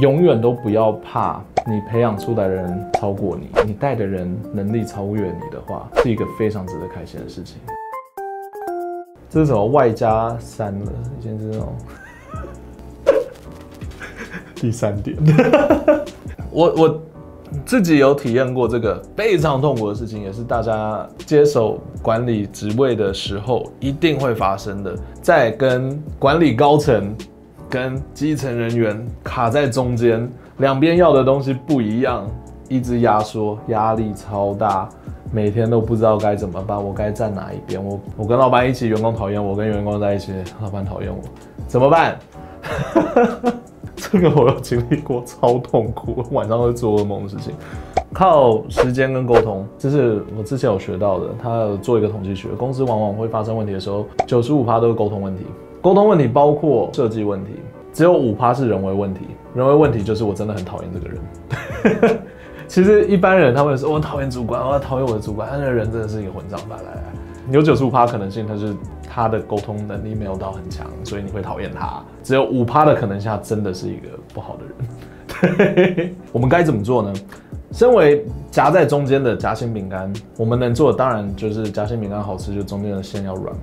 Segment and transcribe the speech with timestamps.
[0.00, 7.58] 永远都不要怕你培养出来的人超过你，你带的人能力超越你的话，是一个非常值得开心的事情。
[9.28, 9.66] 这是什么？
[9.66, 11.74] 外加三了，以前是那种
[14.56, 15.16] 第三点。
[16.50, 17.02] 我我
[17.66, 27.14] 自己有体验过这个非常痛苦的事情，也是大家接手管理职位的时候一定会发生的，在跟管理高层
[27.72, 32.28] 跟基层人员卡在中间，两边要的东西不一样，
[32.68, 34.86] 一直压缩，压力超大。
[35.32, 37.82] 每天都不知道该怎么办，我该站哪一边？
[37.82, 41.16] 我我跟老板一起，员工讨厌我；跟员工在一起，老板讨厌我，
[41.66, 42.18] 怎么办？
[43.96, 47.54] 这个我有经历过，超痛苦，晚上会做噩梦的事情。
[48.12, 51.28] 靠时间跟沟通，这是我之前有学到的。
[51.42, 55.46] 他有做一个统计学，公司往往会发生问题的时候，九十五趴都是沟通问题。
[55.82, 57.50] 沟通问题包括设计问题，
[57.92, 59.22] 只有五趴是人为问题。
[59.54, 62.18] 人为问题就是我真的很讨厌这个人。
[62.66, 67.02] 其实一般人他会说，我讨厌主管，我讨厌我的主管，他那个人真的是一个混账白来。
[67.50, 68.74] 有九十五趴可能性，他是
[69.06, 72.00] 他的沟通能力没有到很强，所以你会讨厌他。
[72.22, 74.64] 只有五趴的可能性，真的是一个不好的
[75.58, 76.14] 人。
[76.32, 77.12] 我们该怎么做呢？
[77.72, 83.60] 身为夹在中间的夹心饼干，我们能做的当然就是夹心饼干好吃，就中间的馅要软嘛，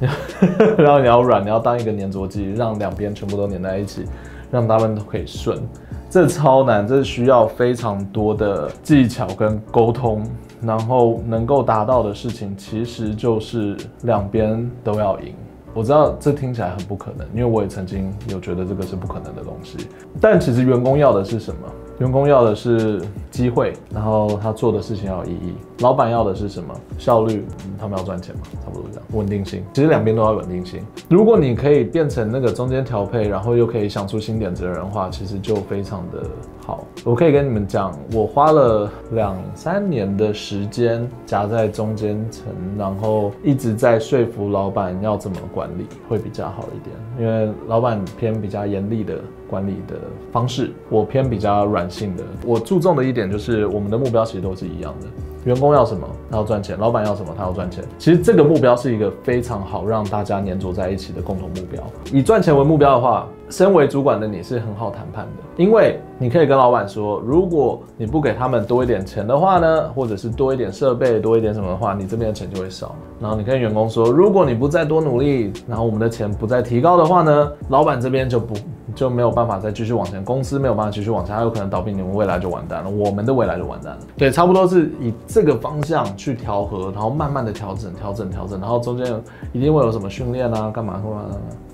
[0.00, 0.84] 对不对？
[0.84, 4.04] 然后你要软，你要当一个粘着剂，让两边全部都粘在一起，
[4.50, 5.60] 让他们都可以顺。
[6.08, 10.26] 这超难，这需要非常多的技巧跟沟通，
[10.62, 15.34] 然后能够达到的事情，其实就是两边都要赢。
[15.74, 19.76] 我知道这听起来很不可能，因为我也曾经有觉得这个是不可能的东西。
[20.18, 21.60] 但其实员工要的是什么？
[21.98, 25.54] 员工要的是机会，然后他做的事情要有意义。
[25.80, 26.74] 老板要的是什么？
[26.98, 27.44] 效率，
[27.78, 29.06] 他们要赚钱嘛，差不多这样。
[29.12, 30.80] 稳定性，其实两边都要稳定性。
[31.08, 36.22] 如果你可以变成那个中间调配，然后又可以想出新点子的人的话，其实就非常的
[36.64, 36.86] 好。
[37.04, 42.46] 我可以跟你们讲，我花了两三年的时间夹在中间层，
[42.78, 49.14] 然后一直在说服老板要怎么管理会比较好一点，因为老板偏比较严厉的。
[49.48, 49.94] 管理的
[50.32, 52.24] 方式，我偏比较软性的。
[52.44, 55.06] 我注重的一点就是，我们的目标其实都是一样的。
[55.46, 57.84] 员工要什么，他要赚钱；老板要什么，他要赚钱。
[57.98, 61.80] 其实这个目标是一个非常好让大家黏着在一起的共同目标。
[62.12, 72.94] 以赚钱为目标的话，身为主管的你是很好谈判的，因为你可以跟老板说，如果你不给他们多一点钱的话呢，或者是多一点设备、多一点什么的话，你这边的钱就会少。
[73.20, 78.54] 然后你跟员工说，如果你不再多努力，然后我们的钱不再提高的话呢，老板这边就不
[78.94, 83.98] 就没有办法再继续往前，公司没有办法继续往前，他有可能倒闭，你们未来就完蛋了，我们的未来就完蛋了。
[84.16, 89.06] 对，差不多是以这个方向去调和，然后慢慢的调整、调整、调整，然后中间
[89.52, 91.26] 一定会有什么训练啊、干嘛干嘛。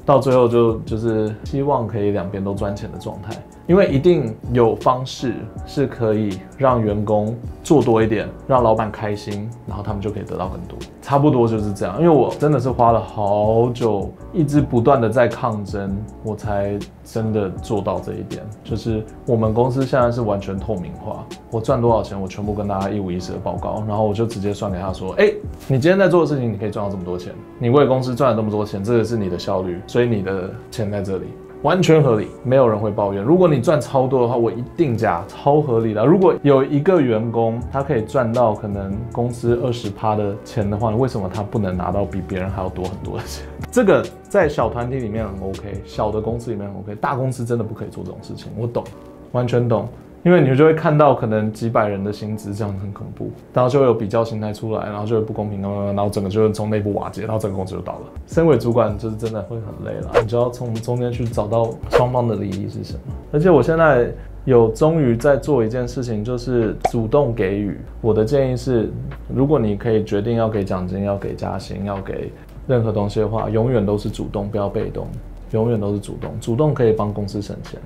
[0.04, 3.36] 到最后就就是希望可以两边都赚钱的状态，
[3.66, 5.34] 因为一定有方式
[5.66, 10.78] 是可以让员工做多一点，让老板开心，然后他们就可以得到更多。
[11.00, 18.42] 差不多就是这样，因为我真的是花了好久，一直不断的在抗争，我才真的做到这一点。
[18.64, 25.32] 就是我们公司现在是完全透明化，我赚多少钱，我全部跟大家一五一十的报告，然后我就直接算给他说，哎，
[25.68, 29.80] 你今天在做的事情，你可以赚到这么多钱，你为公司赚了这么多钱，这个是你的效率。
[29.86, 31.26] 所以你的钱在这里
[31.62, 33.22] 完全合理，没有人会抱怨。
[33.22, 36.04] 如果你赚超多的话，我一定加，超合理的。
[36.04, 43.46] 如果有一个员工他可以赚到可能公司二十趴的钱的话，为什么他不能拿到比别人还要多很多的钱？
[43.70, 48.50] 这个在小团体里面很 OK，小的公司里面很 OK，大公司真的不可以做这种事情。
[48.58, 48.82] 我懂，
[49.30, 49.88] 完全懂。
[50.24, 58.00] 因为你就会看到可能几百人的薪资这样很恐怖，然后就会有比较心态出来，然后就会不公平，然后整个就会从内部瓦解，然后整个公司就倒了。
[58.26, 63.00] 身为主管就是真的会很累了，你就要从中间去找到双方的利益是什么。
[63.32, 64.08] 而且我现在
[64.44, 67.76] 有终于在做一件事情，就是主动给予。
[68.00, 68.90] 我的建议是，
[69.32, 72.32] 如果你可以决定要给奖金、要给加薪、要给
[72.68, 75.08] 任何东西的话，永远都是主动，不要被动，
[75.50, 76.30] 永远都是主动。
[76.40, 77.80] 主动可以帮公司省钱。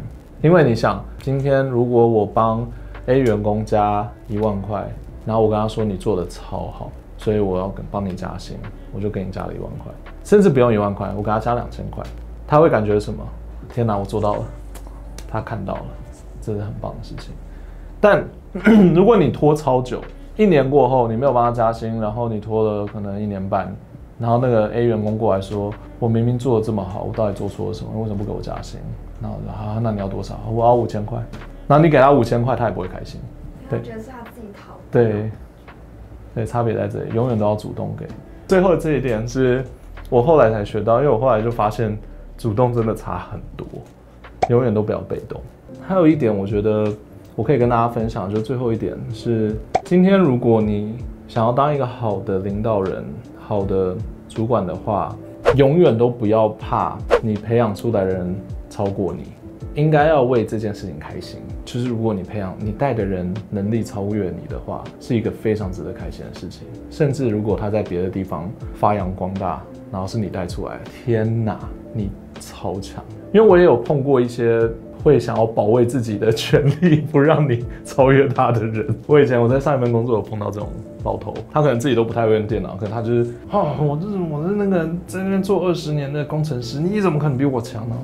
[0.46, 2.65] 因为你想，今天如果我帮
[3.06, 4.88] A 员工加一万块，
[5.24, 8.56] 然后我跟他说你做的超好，所以我要帮你加薪，
[8.94, 9.92] 我就给你加了一万块，
[10.22, 12.00] 甚至不用一万块，我给他加两千块，
[12.47, 13.26] 他会感觉什么？
[13.74, 14.44] 天哪，我做到了，
[15.28, 15.84] 他看到了，
[16.41, 17.34] 这是很棒的事情。
[18.00, 18.24] 但
[18.94, 20.00] 如果你拖超久，
[20.36, 23.74] 一年过后你没有帮他加薪，然后你拖了可能一年半，
[24.18, 27.91] 然后那个 A 员工过来说，我明明做的这么好，我到底做错了什么？
[28.01, 28.80] 为什么不给我加薪？
[29.21, 30.39] 那我说好，那你要多少？
[30.51, 31.18] 我要五千块。
[31.66, 33.21] 那你给他五千块，他也不会开心。
[33.68, 34.74] 对，觉得是他自己讨。
[34.91, 35.30] 对，
[36.34, 38.07] 对，差别在这里，永远都要主动给。
[38.47, 39.65] 最后这一点是
[40.09, 41.98] 我后来才学到，因为我后来就发现
[42.39, 43.66] 主动真的差很多，
[44.48, 45.41] 永远都不要被动。
[45.83, 46.86] 还有一点，我觉得
[47.34, 50.97] 我可以跟大家分享，就最后一点是，今天如果你
[51.27, 53.04] 想要当一个好的领导人、
[53.47, 53.97] 好的
[54.28, 55.15] 主管的话，
[55.54, 58.34] 永远都不要怕你培养出来的人
[58.69, 59.22] 超过你，
[59.81, 61.39] 应该要为这件事情开心。
[61.65, 66.66] 就是如果你培养你带的人能力超越你的话，是一个非常值得开心的事情。
[66.91, 69.63] 甚至如果他在别的地方发扬光大，
[69.93, 71.57] 然后是你带出来，天哪，
[71.93, 72.10] 你
[72.41, 73.04] 超强！
[73.33, 74.69] 因为我也有碰过一些。
[75.06, 78.84] 会想要保卫自己的权利， 不让你超越他的人。
[79.06, 80.68] 我以前我在上一份工作有碰到这种
[81.04, 87.97] 老头，他可能自己都不太会用电脑，可能他就是哦，我就是我是那个在那边做二十年的工程师，你怎么可能比我强呢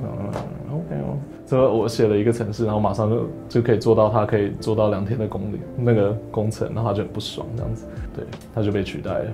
[0.71, 7.85] ？OK 哦，所以我写了一个程式，然后马上就就可以做到他可以做到两天的工龄那个工程，然后他就很不爽这样子，
[8.15, 8.23] 对，
[8.55, 9.25] 他就被取代了。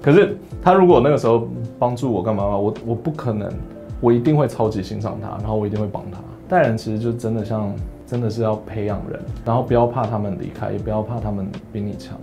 [0.00, 1.46] 可是他如果那个时候
[1.78, 3.52] 帮助我干嘛嘛，我我不可能，
[4.00, 6.18] 我一定会超级欣赏他，然后我一定会帮他。
[6.48, 7.74] 带人其实就真的像，
[8.06, 12.16] 真的是要培养人，然后不要怕他们离开，也不要怕他们比你强。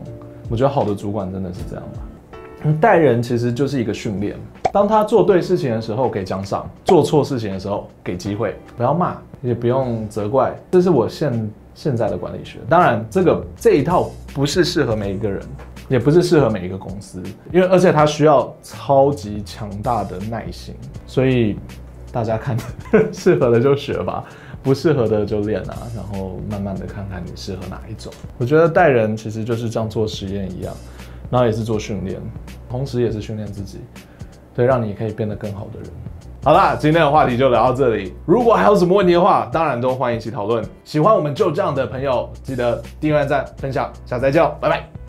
[0.50, 2.74] 我觉得好的主管真的是这样吧。
[2.80, 4.38] 带人其实就是一个训练，
[4.72, 10.56] 当他做对事情的时候给奖赏，做错事情的时候给机会，不要骂，也不用责怪。
[10.72, 12.60] 这是我现现在的管理学。
[12.70, 15.42] 当然，这个这一套不是适合每一个人，
[15.90, 17.22] 也不是适合每一个公司，
[17.52, 20.74] 因为而且它需要超级强大的耐心，
[21.06, 21.58] 所以。
[22.14, 22.56] 大家看，
[23.12, 24.24] 适合的就学吧，
[24.62, 28.14] 不适合的就练啊，然后慢慢的看看你适合哪一种。
[28.38, 30.74] 我觉得带人其实就是像做实验一样，
[31.32, 32.22] 然后也是做训练，
[32.70, 33.82] 同时也是训练自己，
[34.54, 35.90] 对，让你可以变得更好的人。
[36.44, 38.14] 好啦，今天的话题就聊到这里。
[38.26, 40.64] 如果还有什么问题的话，当然都欢迎一起讨论。
[40.84, 45.03] 喜欢我们就这样的朋友，记得订阅、赞、分享，下次再见，拜拜。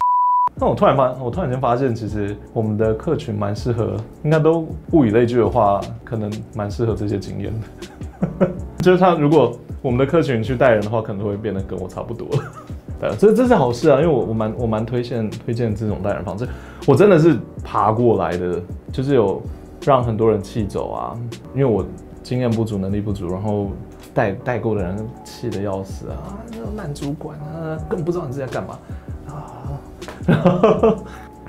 [0.56, 8.48] 那我突然发，我突然间发现，其实我们的客群蛮适合，应该都物以类聚的话，可能蛮适合这些经验的。
[8.78, 9.52] 就是他，如果
[9.82, 12.28] 我们的客群去带人的话，可能会变得跟我差不多。
[13.00, 16.46] 对，这这是好事啊，因为我我蛮我蛮推荐推荐这种带人方式。
[16.86, 18.60] 我真的是爬过来的，
[18.92, 19.42] 就是有
[19.84, 21.18] 让很多人气走啊，
[21.52, 21.84] 因为我
[22.22, 23.70] 经验不足，能力不足，然后
[24.14, 28.78] 带带过的人气得要死啊，那烂主管啊，根本不知道你是在干嘛
[29.26, 29.80] 啊。
[30.26, 30.96] 然 后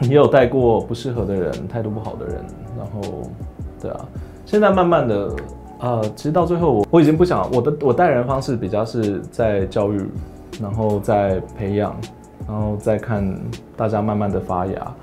[0.01, 2.43] 也有带过不适合的人，态度不好的人，
[2.77, 3.23] 然后，
[3.81, 4.05] 对啊，
[4.45, 5.31] 现在慢慢的，
[5.79, 10.05] 呃，其实到最后我我已经不想我的我带人方式比较是在教育，
[10.61, 11.95] 然后在培养，
[12.47, 13.25] 然后再看
[13.77, 14.93] 大家慢慢的发芽。